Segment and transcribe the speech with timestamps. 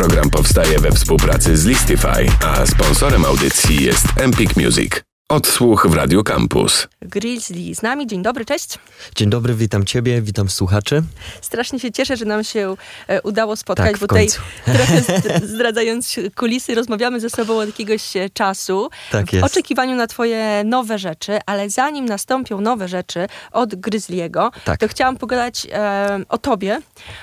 [0.00, 4.92] Program powstaje we współpracy z Listify, a sponsorem audycji jest Empik Music.
[5.28, 6.88] Odsłuch w Radio Campus.
[7.02, 8.06] Grizzly z nami.
[8.06, 8.78] Dzień dobry, cześć.
[9.16, 11.02] Dzień dobry, witam Ciebie, witam słuchaczy.
[11.40, 12.76] Strasznie się cieszę, że nam się
[13.08, 14.28] e, udało spotkać, Tak, w bo tutaj
[14.76, 18.90] trochę zd- zdradzając kulisy, rozmawiamy ze sobą od jakiegoś e, czasu.
[19.10, 19.46] Tak W jest.
[19.46, 24.80] oczekiwaniu na Twoje nowe rzeczy, ale zanim nastąpią nowe rzeczy od Grizzliego, Tak.
[24.80, 26.80] to chciałam pogadać e, o Tobie,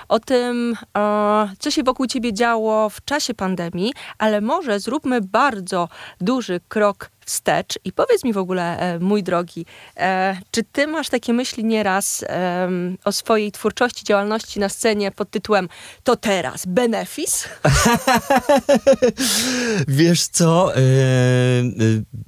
[0.07, 5.89] o tym, e, co się wokół Ciebie działo w czasie pandemii, ale może zróbmy bardzo
[6.21, 9.65] duży krok wstecz i powiedz mi w ogóle, e, mój drogi,
[9.97, 15.29] e, czy ty masz takie myśli nieraz em, o swojej twórczości, działalności na scenie pod
[15.29, 15.69] tytułem
[16.03, 17.49] To teraz, benefis?
[19.87, 20.83] Wiesz co, e, e,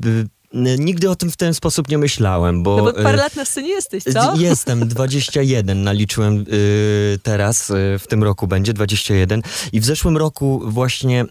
[0.05, 2.77] e, nigdy o tym w ten sposób nie myślałem, bo...
[2.77, 4.35] No bo parę e, lat na scenie jesteś, co?
[4.39, 9.41] Jestem, 21 naliczyłem y, teraz, y, w tym roku będzie 21
[9.73, 11.25] i w zeszłym roku właśnie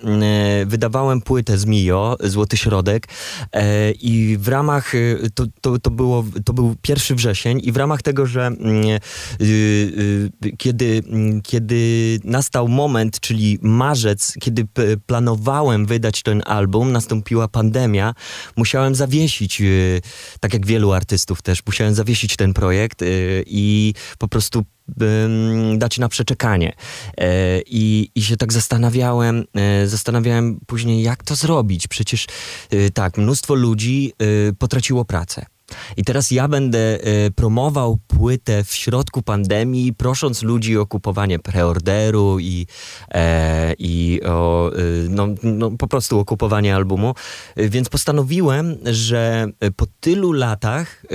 [0.62, 3.08] y, wydawałem płytę z Mio, Złoty Środek
[3.52, 7.76] e, i w ramach, y, to, to, to, było, to był pierwszy wrzesień i w
[7.76, 8.98] ramach tego, że mm, y,
[9.40, 11.78] y, kiedy, mm, kiedy
[12.24, 14.66] nastał moment, czyli marzec, kiedy
[15.06, 18.14] planowałem wydać ten album, nastąpiła pandemia,
[18.56, 20.00] musiałem zawiesić, y,
[20.40, 24.64] tak jak wielu artystów też, musiałem zawiesić ten projekt y, i po prostu
[25.78, 26.72] dać na przeczekanie.
[27.18, 31.88] E, I, I się tak zastanawiałem, e, zastanawiałem później, jak to zrobić.
[31.88, 32.26] Przecież
[32.72, 34.12] y, tak, mnóstwo ludzi
[34.58, 35.46] potraciło pracę.
[35.96, 42.38] I teraz ja będę e, promował płytę w środku pandemii, prosząc ludzi o kupowanie preorderu
[42.40, 42.66] i,
[43.10, 47.14] e, i o, e, no, no, po prostu o kupowanie albumu.
[47.56, 49.46] E, Więc postanowiłem, że
[49.76, 51.08] po tylu latach e,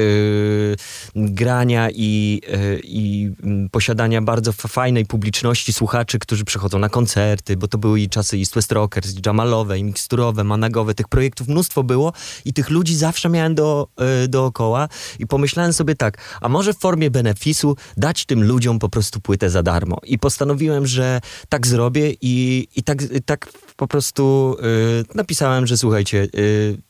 [1.15, 2.41] grania i,
[2.83, 3.31] i
[3.71, 8.55] posiadania bardzo fajnej publiczności słuchaczy, którzy przychodzą na koncerty, bo to były i czasy East
[8.55, 12.13] West Rockers, jamalowe, i miksturowe, managowe, tych projektów mnóstwo było
[12.45, 13.87] i tych ludzi zawsze miałem do,
[14.23, 14.87] e, dookoła
[15.19, 19.49] i pomyślałem sobie tak, a może w formie benefisu dać tym ludziom po prostu płytę
[19.49, 25.67] za darmo i postanowiłem, że tak zrobię i, i tak, tak po prostu e, napisałem,
[25.67, 26.27] że słuchajcie,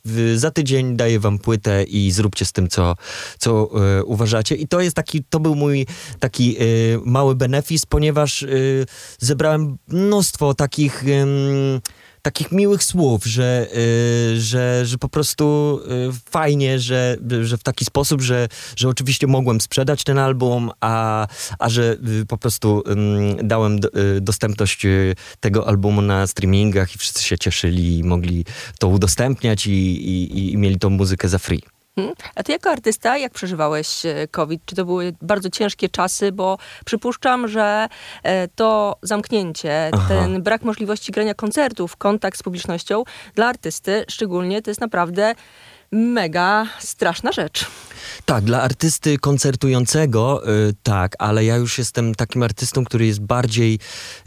[0.06, 2.96] w, za tydzień daję wam płytę i zróbcie z tym, co,
[3.40, 3.70] co
[4.00, 4.56] e, uważacie.
[4.56, 5.86] I to jest taki, to był mój
[6.20, 6.58] taki
[7.06, 8.46] mały benefis, ponieważ
[9.20, 11.04] zebrałem mnóstwo takich...
[12.24, 15.80] takich miłych słów, że, y, że, że po prostu
[16.10, 21.28] y, fajnie, że, że w taki sposób, że, że oczywiście mogłem sprzedać ten album, a,
[21.60, 22.84] a że y, po prostu
[23.44, 23.80] dałem
[24.18, 28.46] y, dostępność y, tego albumu na streamingach i wszyscy się cieszyli i mogli
[28.80, 31.73] to udostępniać i, i, i mieli tą muzykę za free.
[31.96, 32.14] Hmm?
[32.36, 34.62] A ty jako artysta, jak przeżywałeś e, COVID?
[34.66, 36.32] Czy to były bardzo ciężkie czasy?
[36.32, 37.88] Bo przypuszczam, że
[38.24, 40.06] e, to zamknięcie, Aha.
[40.08, 43.04] ten brak możliwości grania koncertów, kontakt z publicznością
[43.36, 45.36] dla artysty szczególnie to jest naprawdę
[45.94, 47.66] mega straszna rzecz.
[48.26, 53.80] Tak, dla artysty koncertującego y, tak, ale ja już jestem takim artystą, który jest bardziej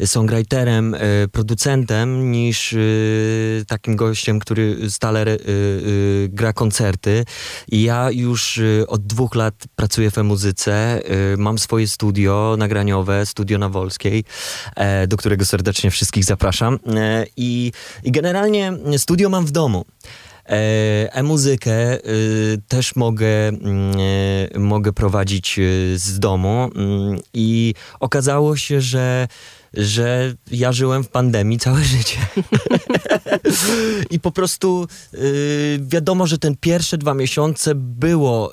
[0.04, 7.24] songwriterem, y, producentem niż y, takim gościem, który stale y, y, gra koncerty.
[7.68, 11.02] I ja już y, od dwóch lat pracuję w muzyce,
[11.38, 14.24] mam swoje studio nagraniowe, studio na Wolskiej,
[14.76, 16.78] e, do którego serdecznie wszystkich zapraszam.
[16.96, 17.72] E, I
[18.04, 19.84] generalnie studio mam w domu.
[20.48, 23.96] E, E-muzykę y, też mogę, mm,
[24.54, 29.28] e, mogę prowadzić y, z domu mm, i okazało się, że,
[29.76, 32.18] że ja żyłem w pandemii całe życie.
[34.10, 38.52] I po prostu y, wiadomo, że ten pierwsze dwa miesiące było,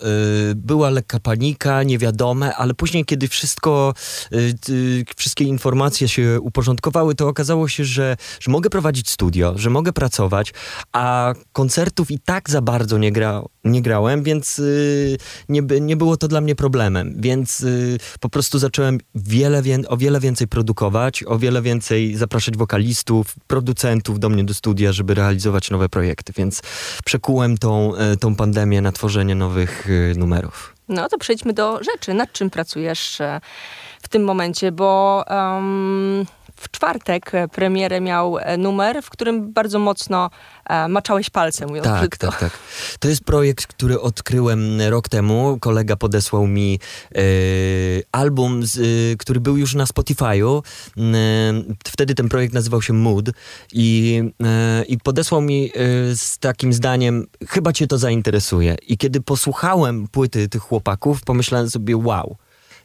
[0.51, 3.93] y, była lekka panika, niewiadome, ale później, kiedy wszystko,
[4.33, 9.69] y, y, wszystkie informacje się uporządkowały, to okazało się, że, że mogę prowadzić studio, że
[9.69, 10.53] mogę pracować,
[10.91, 15.17] a koncertów i tak za bardzo nie, gra, nie grałem, więc y,
[15.49, 17.15] nie, nie było to dla mnie problemem.
[17.17, 22.57] Więc y, po prostu zacząłem wiele, wię- o wiele więcej produkować, o wiele więcej zapraszać
[22.57, 26.33] wokalistów, producentów do mnie do studia, żeby realizować nowe projekty.
[26.35, 26.61] Więc
[27.05, 30.73] przekułem tą, y, tą pandemię na tworzenie nowych y, numerów.
[30.89, 32.13] No to przejdźmy do rzeczy.
[32.13, 33.41] Nad czym pracujesz e,
[34.01, 34.71] w tym momencie?
[34.71, 40.29] Bo em, w czwartek e, premierę miał e, numer, w którym bardzo mocno
[40.65, 42.27] e, maczałeś palce, mówiąc Tak, brzydko.
[42.27, 42.59] tak, tak.
[42.99, 45.57] To jest projekt, który odkryłem rok temu.
[45.61, 46.79] Kolega podesłał mi
[47.15, 47.19] e,
[48.11, 48.81] album, z, e,
[49.17, 50.61] który był już na Spotify'u.
[50.97, 51.01] E,
[51.87, 53.29] wtedy ten projekt nazywał się Mood
[53.73, 55.71] i, e, i podesłał mi e,
[56.15, 58.75] z takim zdaniem, chyba cię to zainteresuje.
[58.87, 62.37] I kiedy posłuchałem płyty tych chłopaków, pomyślałem sobie, wow,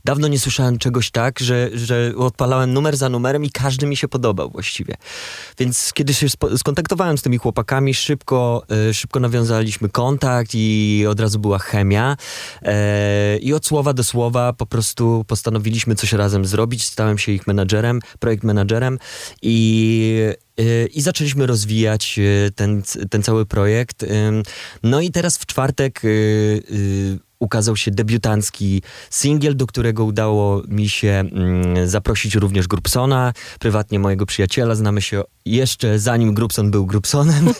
[0.04, 4.08] dawno nie słyszałem czegoś tak, że, że odpalałem numer za numerem i każdy mi się
[4.08, 4.94] podobał właściwie.
[5.58, 11.38] Więc kiedy się skontaktowałem z tymi chłopakami, szybko, e, szybko nawiązaliśmy kontakt i od razu
[11.38, 12.16] była chemia.
[12.62, 16.84] E, I od słowa do słowa po prostu postanowiliśmy coś razem zrobić.
[16.84, 18.98] Stałem się ich menadżerem, projekt menadżerem
[19.42, 20.08] i
[20.60, 22.20] Y, i zaczęliśmy rozwijać
[22.54, 24.06] ten, ten cały projekt.
[24.82, 26.02] No i teraz w czwartek
[27.40, 34.26] ukazał się debiutancki singiel, do którego udało mi się mm, zaprosić również Grupsona, prywatnie mojego
[34.26, 34.74] przyjaciela.
[34.74, 37.52] Znamy się jeszcze zanim Grupson był Grupsonem.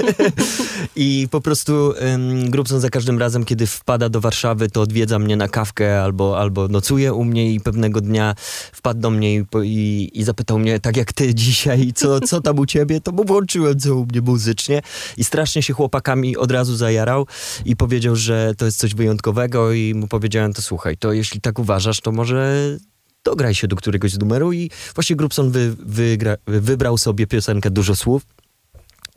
[0.97, 5.37] I po prostu um, Grupson za każdym razem, kiedy wpada do Warszawy, to odwiedza mnie
[5.37, 8.35] na kawkę albo, albo nocuje u mnie i pewnego dnia
[8.73, 12.59] wpadł do mnie i, i, i zapytał mnie, tak jak ty dzisiaj, co, co tam
[12.59, 13.01] u ciebie?
[13.01, 14.83] To mu włączyłem co u mnie muzycznie
[15.17, 17.27] i strasznie się chłopakami od razu zajarał
[17.65, 21.59] i powiedział, że to jest coś wyjątkowego i mu powiedziałem, to słuchaj, to jeśli tak
[21.59, 22.77] uważasz, to może
[23.25, 27.97] dograj się do któregoś z numeru i właśnie Grubson wy, wygra, wybrał sobie piosenkę Dużo
[27.97, 28.27] Słów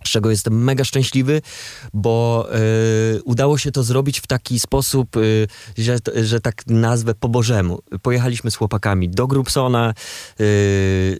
[0.06, 1.42] z czego jestem mega szczęśliwy,
[1.94, 2.48] bo
[3.18, 7.80] y, udało się to zrobić w taki sposób, y, że, że tak nazwę po Bożemu.
[8.01, 9.94] Pojechaliśmy z chłopakami do Grubsona.
[10.39, 11.19] Y,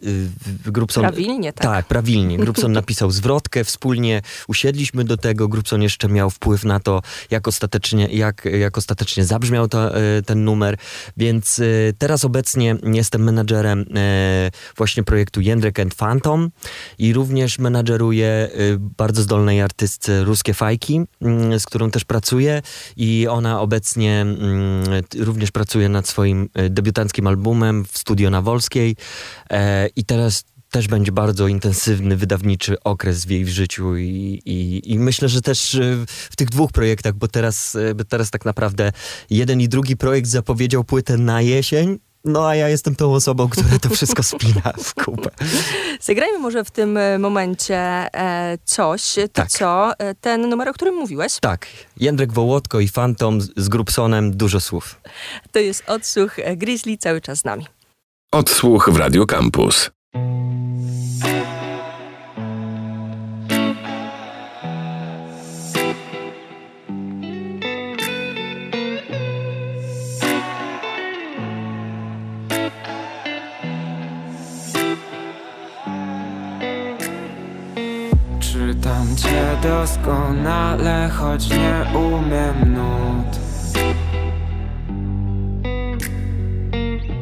[0.64, 1.62] Grubson, prawilnie, tak.
[1.62, 2.38] Tak, prawilnie.
[2.38, 5.48] Grubson napisał zwrotkę, wspólnie usiedliśmy do tego.
[5.48, 9.90] Grubson jeszcze miał wpływ na to, jak ostatecznie, jak, jak ostatecznie zabrzmiał to,
[10.26, 10.76] ten numer.
[11.16, 11.60] Więc
[11.98, 13.84] teraz obecnie jestem menadżerem
[14.76, 16.50] właśnie projektu Jędrek and Phantom
[16.98, 22.62] i również menadżeruję bardzo zdolnej artystce Ruskie Fajki, mm, z którą też pracuję
[22.96, 24.84] i ona obecnie mm,
[25.18, 28.96] również pracuje nad swoim e, debiutanckim albumem w studio na Wolskiej
[29.50, 34.98] e, i teraz też będzie bardzo intensywny, wydawniczy okres w jej życiu i, i, i,
[34.98, 38.92] myślę, że też e, w tych dwóch projektach, bo teraz, bo teraz tak naprawdę
[39.30, 43.78] jeden i drugi projekt zapowiedział płytę na jesień, no a ja jestem tą osobą, która
[43.78, 45.30] to wszystko spina w kupę.
[46.00, 49.48] Zagrajmy może w tym e, momencie e, coś, to tak.
[49.48, 51.40] co, e, ten numer, o którym mówiłeś?
[51.40, 51.66] Tak,
[51.96, 55.00] Jędrek Wołodko i Fantom z Grupsonem, dużo słów.
[55.52, 57.66] To jest odsłuch e, Grizzly cały czas z nami.
[58.32, 59.90] Odsłuch w Radio Campus.
[79.16, 83.36] Cię doskonale, choć nie umiem nut.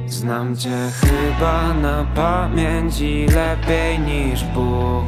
[0.07, 3.01] Znam cię chyba na pamięć
[3.35, 5.05] lepiej niż Bóg.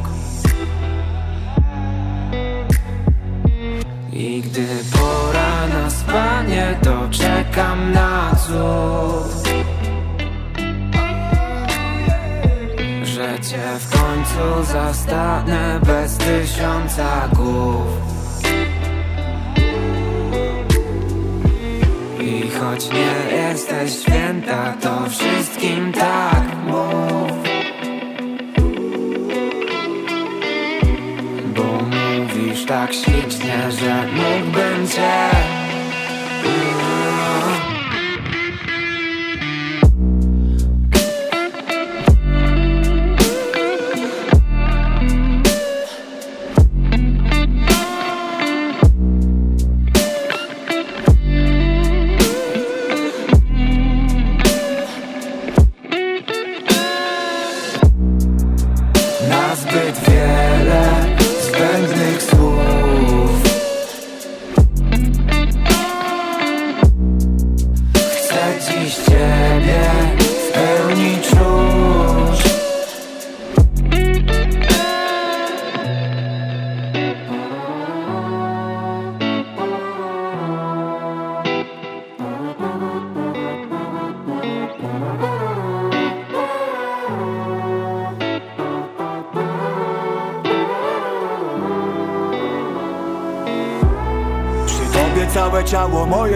[4.12, 9.41] I gdy pora na spanie, to czekam na cud
[13.52, 17.86] cię w końcu zastanę bez tysiąca głów.
[22.20, 27.32] I choć nie jesteś święta, to wszystkim tak mów.
[31.56, 35.61] Bo mówisz tak ślicznie, że mógłbym cię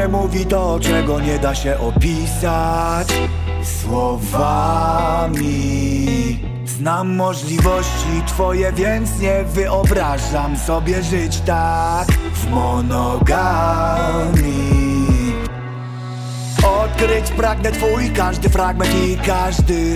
[0.09, 3.09] mówi to, czego nie da się opisać
[3.65, 5.39] słowami.
[6.67, 14.37] Znam możliwości twoje, więc nie wyobrażam sobie żyć tak w monogami.
[16.83, 19.95] Odkryć pragnę twój każdy fragment i każdy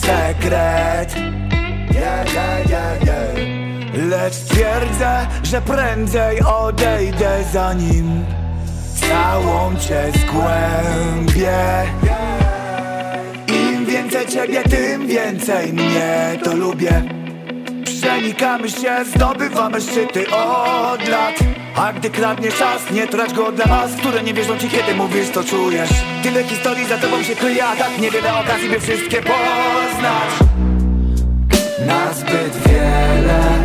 [0.00, 1.16] sekret.
[1.94, 3.69] Yeah, yeah, yeah, yeah.
[3.94, 8.24] Lecz twierdzę, że prędzej odejdę zanim
[8.94, 11.60] całą cię zgłębię.
[13.86, 17.02] Więcej ciebie, tym więcej mnie to lubię.
[17.84, 21.34] Przenikamy się, zdobywamy szczyty od lat.
[21.76, 25.30] A gdy kradnie czas, nie trać go dla nas Które nie wierzą ci, kiedy mówisz,
[25.30, 25.90] to czujesz.
[26.22, 30.50] Tyle historii za tobą się kryje, a tak niewiele okazji, by wszystkie poznać.
[31.86, 33.59] Nazbyt wiele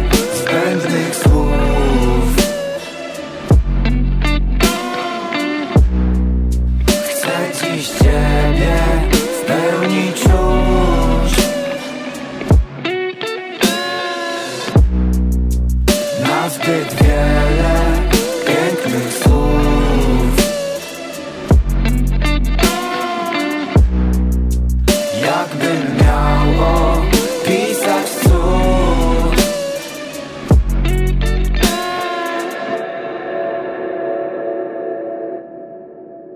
[7.55, 8.75] dziś Ciebie
[9.11, 10.84] w pełni czuć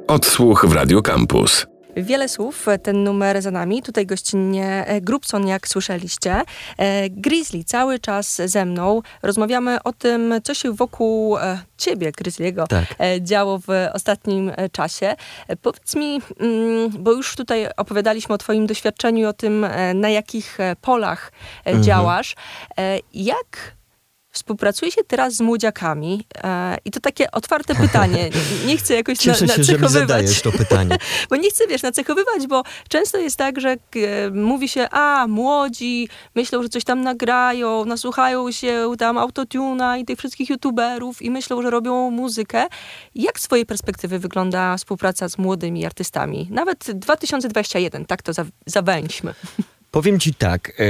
[0.10, 1.66] Odsłuch w Radio Campus.
[1.96, 3.82] Wiele słów, e, ten numer za nami.
[3.82, 6.42] Tutaj gościnnie e, Grubson, jak słyszeliście.
[6.78, 9.02] E, Grizzly cały czas ze mną.
[9.22, 11.38] Rozmawiamy o tym, co się wokół
[11.78, 12.86] ciebie, Grizzliego, Tak.
[13.22, 15.16] działo w ostatnim czasie.
[15.62, 20.58] Powiedz mi, mm, bo już tutaj opowiadaliśmy o twoim doświadczeniu i o tym, na jakich
[20.82, 21.32] polach
[21.66, 22.36] e, działasz.
[23.14, 23.79] Jak
[24.40, 26.26] współpracuje się teraz z młodziakami?
[26.44, 28.30] E, I to takie otwarte pytanie.
[28.62, 29.92] Nie- Nie chcę jakoś Cieszę na, się, nacechowywać.
[29.92, 30.98] zadajesz to pytanie.
[31.30, 33.78] Bo nie chcę, wiesz, nacechowywać, bo często jest tak, że e,
[34.34, 40.20] mówi się, a młodzi myślą, że coś tam nagrają, nasłuchają się tam autotuna i tych
[40.20, 42.66] wszystkich youtuberów i myślą, że robią muzykę.
[43.16, 46.48] Jak z twojej perspektywy wygląda współpraca z młodymi artystami?
[46.52, 49.34] Nawet 2021, tak to za, zawęźmy.
[49.92, 50.84] Powiem ci tak, e,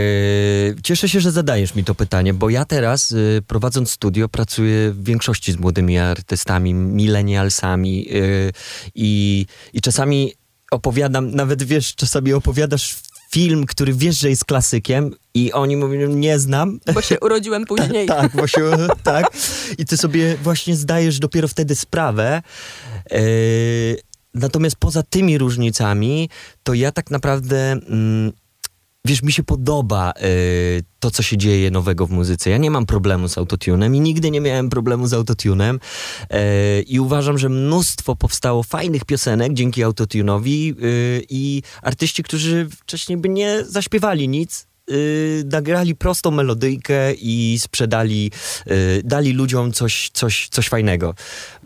[0.83, 5.03] cieszę się, że zadajesz mi to pytanie, bo ja teraz, e, prowadząc studio, pracuję w
[5.03, 8.13] większości z młodymi artystami, millennialsami e,
[8.95, 10.33] i, i czasami
[10.71, 12.97] opowiadam, nawet wiesz, czasami opowiadasz
[13.31, 18.07] film, który wiesz, że jest klasykiem i oni mówią, nie znam, Bo się urodziłem później.
[18.07, 18.63] tak, właśnie,
[19.03, 19.25] tak.
[19.77, 22.41] I ty sobie właśnie zdajesz dopiero wtedy sprawę.
[24.33, 26.29] Natomiast poza tymi różnicami,
[26.63, 27.71] to ja tak naprawdę.
[27.71, 28.31] Mm,
[29.05, 30.21] Wiesz, mi się podoba e,
[30.99, 32.49] to, co się dzieje nowego w muzyce.
[32.49, 35.79] Ja nie mam problemu z autotunem i nigdy nie miałem problemu z autotunem.
[36.29, 40.73] E, I uważam, że mnóstwo powstało fajnych piosenek dzięki autotunowi e,
[41.29, 48.31] i artyści, którzy wcześniej by nie zaśpiewali nic, y, nagrali prostą melodyjkę i sprzedali,
[48.67, 51.15] y, dali ludziom coś, coś, coś fajnego.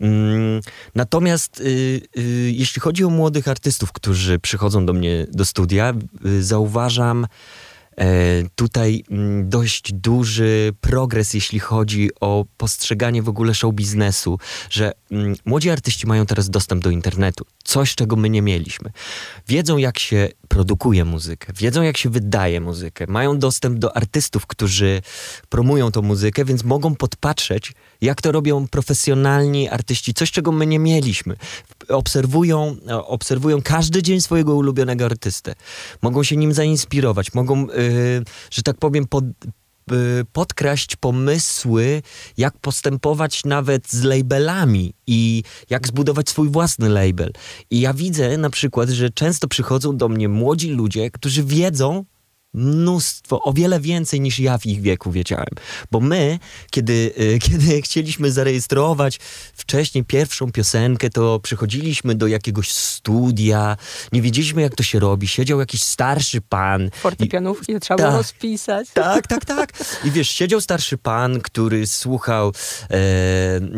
[0.00, 0.60] Mm,
[0.94, 5.94] natomiast y, y, jeśli chodzi o młodych artystów, którzy przychodzą do mnie do studia,
[6.26, 7.26] y, zauważam
[8.54, 14.38] tutaj mm, dość duży progres, jeśli chodzi o postrzeganie w ogóle show biznesu,
[14.70, 18.90] że mm, młodzi artyści mają teraz dostęp do internetu, coś czego my nie mieliśmy.
[19.48, 25.02] Wiedzą jak się produkuje muzykę, wiedzą jak się wydaje muzykę, mają dostęp do artystów, którzy
[25.48, 30.78] promują tą muzykę, więc mogą podpatrzeć, jak to robią profesjonalni artyści, coś czego my nie
[30.78, 31.36] mieliśmy.
[31.88, 35.54] Obserwują, e, obserwują każdy dzień swojego ulubionego artystę.
[36.02, 42.02] Mogą się nim zainspirować, mogą, yy, że tak powiem, pod, y, podkraść pomysły,
[42.36, 47.32] jak postępować nawet z labelami i jak zbudować swój własny label.
[47.70, 52.04] I ja widzę na przykład, że często przychodzą do mnie młodzi ludzie, którzy wiedzą
[52.54, 55.46] mnóstwo, o wiele więcej niż ja w ich wieku wiedziałem.
[55.90, 56.38] Bo my,
[56.70, 59.18] kiedy, y, kiedy chcieliśmy zarejestrować
[59.54, 63.76] wcześniej pierwszą piosenkę, to przychodziliśmy do jakiegoś studia,
[64.12, 66.86] nie wiedzieliśmy jak to się robi, siedział jakiś starszy pan.
[66.86, 68.18] i- Fortepianówki trzeba było Tak.
[68.18, 68.88] rozpisać.
[68.94, 69.72] tak, tak, tak.
[70.04, 72.52] I wiesz, siedział starszy pan, który słuchał,
[72.90, 73.74] e, mm,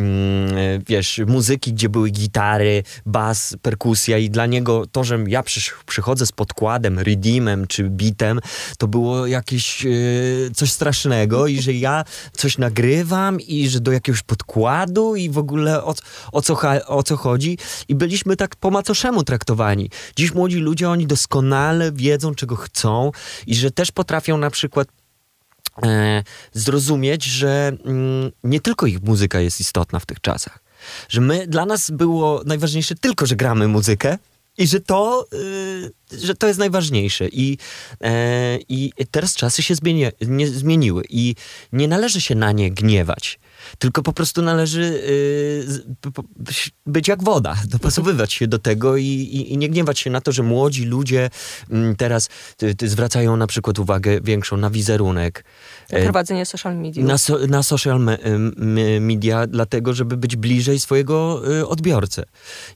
[0.56, 5.42] e, wiesz, muzyki, gdzie były gitary, bas, perkusja i dla niego to, że ja
[5.86, 8.40] przychodzę z podkładem, redeemem czy bitem,
[8.78, 9.90] to było jakieś e,
[10.54, 15.84] coś strasznego i że ja coś nagrywam i że do jakiegoś podkładu i w ogóle
[15.84, 15.94] o,
[16.32, 17.58] o, co, o co chodzi.
[17.88, 19.90] I byliśmy tak po macoszemu traktowani.
[20.16, 23.12] Dziś młodzi ludzie, oni doskonale wiedzą, czego chcą
[23.46, 24.88] i że też potrafią na przykład
[25.82, 30.58] e, zrozumieć, że mm, nie tylko ich muzyka jest istotna w tych czasach.
[31.08, 34.18] Że my, dla nas było najważniejsze tylko, że gramy muzykę
[34.58, 37.28] i że to, y, że to jest najważniejsze.
[37.28, 37.58] I,
[38.00, 39.74] e, I teraz czasy się
[40.20, 41.34] nie, zmieniły i
[41.72, 43.38] nie należy się na nie gniewać.
[43.78, 45.66] Tylko po prostu należy y,
[46.86, 50.32] być jak woda, dopasowywać się do tego i, i, i nie gniewać się na to,
[50.32, 51.30] że młodzi ludzie
[51.70, 52.28] mm, teraz
[52.62, 55.44] y, y, zwracają na przykład uwagę większą na wizerunek.
[55.90, 57.04] e, Prowadzenie social media.
[57.04, 58.18] na, so, na social me,
[59.00, 62.22] media, dlatego żeby być bliżej swojego y, odbiorcy.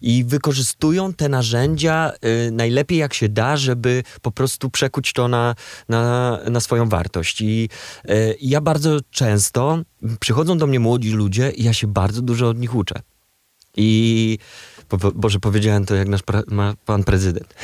[0.00, 2.12] I wykorzystują te narzędzia
[2.46, 5.54] y, najlepiej jak się da, żeby po prostu przekuć to na,
[5.88, 7.40] na, na swoją wartość.
[7.40, 7.68] I
[8.10, 9.82] y, ja bardzo często
[10.20, 12.94] przychodzą do mnie młodzi ludzie i ja się bardzo dużo od nich uczę.
[13.76, 14.38] I
[14.88, 17.54] po- Boże, powiedziałem to jak nasz pra, ma, pan prezydent.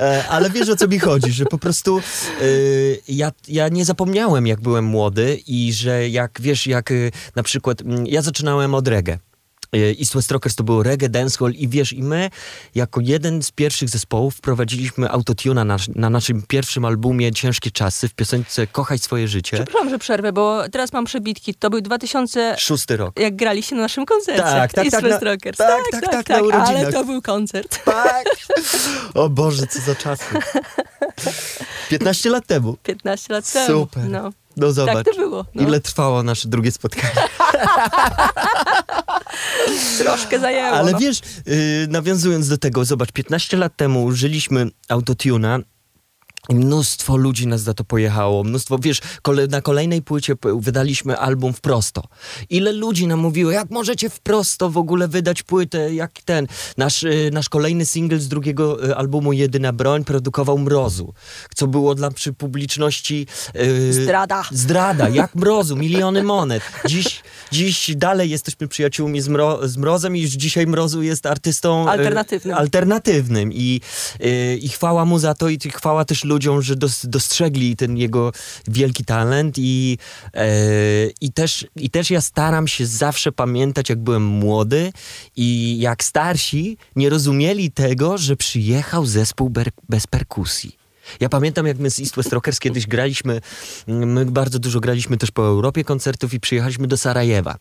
[0.00, 2.00] E, Ale wiesz o co mi chodzi, że po prostu
[2.42, 7.42] y, ja, ja nie zapomniałem jak byłem młody i że jak wiesz, jak y, na
[7.42, 9.18] przykład mm, ja zaczynałem od reggae.
[9.74, 12.30] Y, East West Rockers to było reggae, dancehall i wiesz, i my
[12.74, 18.14] jako jeden z pierwszych zespołów wprowadziliśmy autotuna na, na naszym pierwszym albumie Ciężkie Czasy w
[18.14, 19.56] piosence Kochaj swoje życie.
[19.56, 21.54] Przepraszam, że przerwę, bo teraz mam przebitki.
[21.54, 22.54] To był 2000...
[22.58, 23.20] Szósty rok.
[23.20, 24.42] Jak graliście na naszym koncercie.
[24.42, 25.58] Tak, tak, East tak, West na- Rockers.
[25.58, 26.68] tak, tak, tak, na urodzinach.
[26.68, 27.84] Ale to był koncert.
[27.84, 28.24] Tak!
[29.14, 30.24] O Boże, co za czasy.
[31.90, 32.76] 15 lat temu.
[32.82, 33.66] 15 lat temu.
[33.66, 34.08] Super.
[34.08, 34.32] No.
[34.56, 34.94] No zobacz.
[34.94, 35.44] Tak to było.
[35.54, 35.62] No.
[35.62, 37.14] Ile trwało nasze drugie spotkanie.
[39.98, 40.76] Troszkę zajęło.
[40.76, 40.98] Ale no.
[40.98, 41.54] wiesz, yy,
[41.88, 45.58] nawiązując do tego, zobacz, 15 lat temu użyliśmy autotuna
[46.50, 48.44] mnóstwo ludzi nas za to pojechało.
[48.44, 52.02] Mnóstwo, wiesz, kole, na kolejnej płycie wydaliśmy album wprosto.
[52.50, 56.46] Ile ludzi nam mówiło, jak możecie wprosto w ogóle wydać płytę, jak ten.
[56.76, 61.14] Nasz, y, nasz kolejny single z drugiego y, albumu Jedyna Broń produkował Mrozu,
[61.54, 63.26] co było dla przy publiczności...
[63.56, 64.42] y, Zdrada.
[64.52, 66.62] Zdrada, jak Mrozu, miliony monet.
[66.86, 67.22] Dziś,
[67.52, 71.88] dziś dalej jesteśmy przyjaciółmi z, mro, z Mrozem i już dzisiaj Mrozu jest artystą...
[71.88, 72.56] Alternatywnym.
[72.56, 73.80] alternatywnym i,
[74.60, 78.32] i chwała mu za to i chwała też ludziom, że dos, dostrzegli ten jego
[78.68, 79.98] wielki talent i,
[80.34, 80.46] e,
[81.20, 84.92] i, też, i też ja staram się zawsze pamiętać, jak byłem młody
[85.36, 90.76] i jak starsi nie rozumieli tego, że przyjechał zespół ber, bez perkusji.
[91.20, 93.40] Ja pamiętam, jak my z East West Rockers kiedyś graliśmy,
[93.86, 97.56] my bardzo dużo graliśmy też po Europie koncertów i przyjechaliśmy do Sarajewa.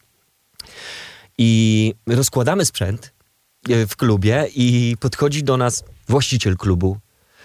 [1.37, 3.13] I rozkładamy sprzęt
[3.69, 6.97] e, w klubie i podchodzi do nas właściciel klubu.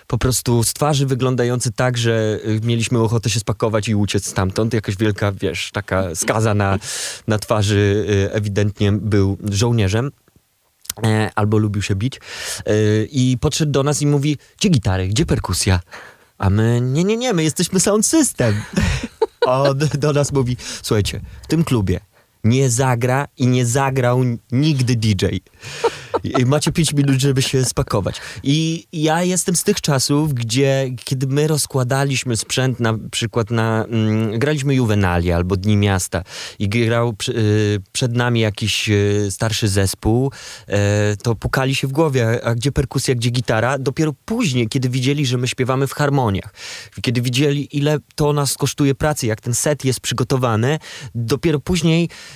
[0.09, 4.75] Po prostu z twarzy wyglądający tak, że y, mieliśmy ochotę się spakować i uciec stamtąd.
[4.75, 6.79] Jakaś wielka, wiesz, taka skaza na,
[7.27, 10.11] na twarzy y, ewidentnie był żołnierzem.
[11.05, 12.16] E, albo lubił się bić.
[12.16, 12.21] E,
[13.05, 15.81] I podszedł do nas i mówi, gdzie gitary, gdzie perkusja?
[16.38, 18.55] A my, nie, nie, nie, my jesteśmy sound system.
[19.47, 22.01] On do nas mówi, słuchajcie, w tym klubie
[22.44, 24.20] nie zagra i nie zagrał
[24.53, 25.27] nigdy DJ.
[26.46, 28.20] Macie 5 minut, żeby się spakować.
[28.42, 33.85] I ja jestem z tych czasów, gdzie kiedy my rozkładaliśmy sprzęt na przykład na...
[33.85, 36.22] Mm, graliśmy Juvenalia albo Dni Miasta
[36.59, 40.33] i grał y, przed nami jakiś y, starszy zespół,
[40.66, 43.79] e, to pukali się w głowie, a gdzie perkusja, gdzie gitara?
[43.79, 46.55] Dopiero później, kiedy widzieli, że my śpiewamy w harmoniach,
[47.03, 50.79] kiedy widzieli, ile to nas kosztuje pracy, jak ten set jest przygotowany,
[51.14, 52.28] dopiero później y, y,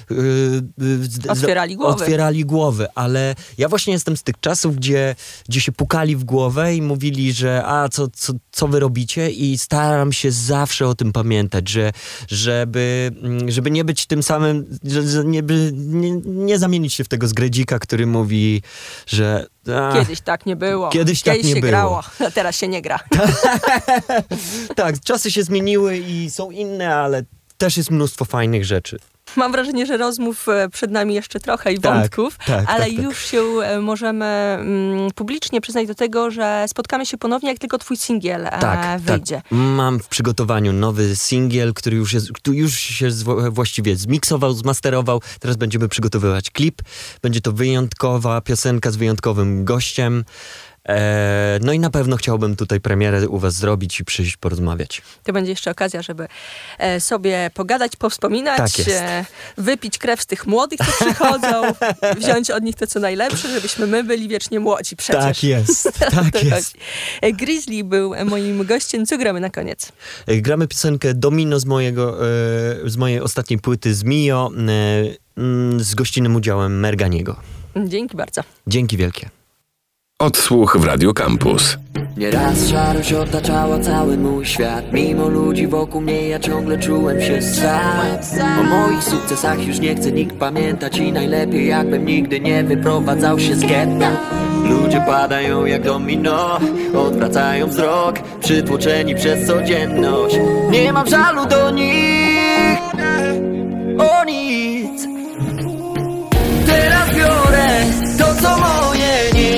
[1.29, 2.03] Otwierali głowy.
[2.03, 5.15] Otwierali głowy, ale ja właśnie jestem z tych czasów, gdzie,
[5.49, 9.59] gdzie się pukali w głowę i mówili, że a co, co, co wy robicie i
[9.59, 11.93] staram się zawsze o tym pamiętać, że
[12.29, 17.29] żeby, mm, żeby nie być tym samym, że, nie, nie, nie zamienić się w tego
[17.29, 18.63] zgredzika, który mówi,
[19.07, 20.89] że a, Kiedyś tak nie było.
[20.89, 21.71] Kiedyś tak nie się było.
[21.71, 22.99] grało, a teraz się nie gra.
[24.77, 27.23] tak, czasy się zmieniły i są inne, ale
[27.59, 28.99] też jest mnóstwo fajnych rzeczy.
[29.37, 32.95] Mam wrażenie, że rozmów e, przed nami jeszcze trochę i Tak, wątków, tak, ale tak,
[32.95, 33.05] tak.
[33.05, 37.79] już się e, możemy mm, publicznie przyznać do tego, że spotkamy się ponownie, jak tylko
[37.79, 39.35] twój singiel e, Tak, wyjdzie.
[39.37, 39.45] tak.
[39.51, 43.09] Mam w przygotowaniu nowy singiel, który już, jest, który już się
[43.51, 45.21] właściwie zmiksował, zmasterował.
[45.41, 46.83] Teraz będziemy przygotowywać klip.
[47.23, 50.25] Będzie to wyjątkowa piosenka z wyjątkowym gościem.
[50.89, 55.03] E, no i na pewno chciałbym tutaj premierę u was zrobić i przyjść porozmawiać.
[55.25, 56.29] To będzie jeszcze okazja, żeby
[56.79, 59.25] e, sobie pogadać, powspominać, Tak e,
[59.59, 61.63] wypić krew z tych młodych, co przychodzą,
[62.21, 65.25] wziąć od nich to, co najlepsze, żebyśmy my byli wiecznie młodzi przecież.
[65.25, 66.77] Tak jest, tak jest.
[67.21, 67.35] chodzi.
[67.35, 69.07] Grizzly był moim gościem.
[69.07, 69.93] Co gramy na koniec?
[70.27, 72.19] Gramy piosenkę Domino z, mojego,
[72.85, 77.37] z mojej ostatniej płyty z Mio mm, z gościnnym udziałem Merganiego.
[77.77, 78.43] Dzięki bardzo.
[78.67, 79.42] Dzięki wielkie.
[80.23, 81.79] Odsłuch w Radio Campus.
[82.17, 84.93] Nieraz szarość otaczała cały mój świat.
[84.93, 90.13] Mimo ludzi wokół mnie ja ciągle czułem się sam O moich sukcesach już nie chce
[90.13, 94.11] nikt pamiętać I najlepiej jakbym nigdy nie wyprowadzał się z getta.
[94.69, 96.59] Ludzie padają jak domino
[96.95, 100.37] Odwracają wzrok Przytłoczeni przez codzienność.
[100.71, 102.79] Nie mam żalu do nich
[103.99, 105.03] O nic.
[106.67, 107.69] Teraz biorę
[108.19, 108.92] to co mogę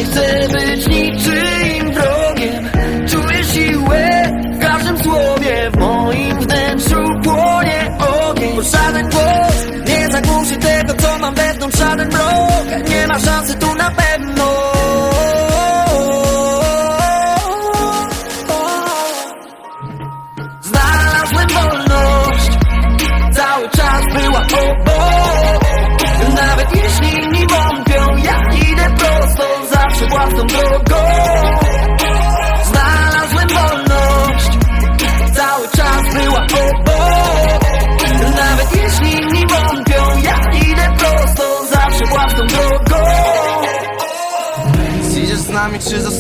[0.05, 2.71] Chcę być niczym wrogiem.
[3.09, 5.71] Czuję siłę w każdym słowie.
[5.71, 8.57] W moim wnętrzu płonie ogień.
[8.57, 11.79] Bo żaden głos nie zagłuszy tego, co mam wewnątrz.
[11.79, 12.88] Żaden mrok.
[12.90, 14.13] Nie ma szansy tu na pewno.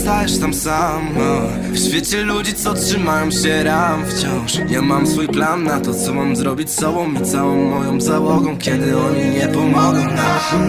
[0.04, 1.08] Zostajesz tam sam?
[1.18, 1.40] O,
[1.72, 4.52] W świecie ludzi, co trzymają się ram wciąż.
[4.70, 8.58] Ja mam swój plan na to, co mam zrobić z sobą I całą moją załogą,
[8.58, 10.64] kiedy oni nie pomogą nam.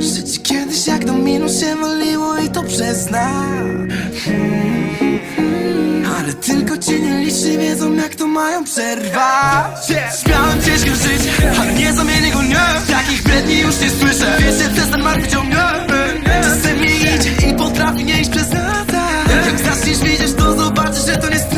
[0.00, 3.32] Życie kiedyś jak domino się waliło i to przez nas.
[6.18, 9.86] Ale tylko ci nie liczni wiedzą jak to mają przerwać.
[10.22, 11.22] Śmiałem ciężkim żyć,
[11.60, 12.56] ale nie zamienię go nie.
[12.90, 14.36] Takich bredni już nie słyszę.
[14.38, 15.85] Wiesz, że przestań martwić o mnie
[17.76, 19.08] potrafi nie iść przez lata.
[19.46, 21.55] Jak zaczniesz widzieć to zobaczysz, że to nie strata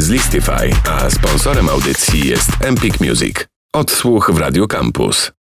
[0.00, 3.36] z Listify, a sponsorem audycji jest Empik Music.
[3.72, 5.34] Odsłuch w Radio Campus.